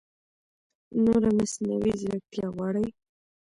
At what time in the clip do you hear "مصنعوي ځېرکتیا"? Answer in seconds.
1.37-2.47